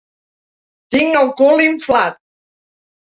Tinc 0.95 1.19
el 1.19 1.29
cul 1.41 1.61
inflat. 1.65 2.17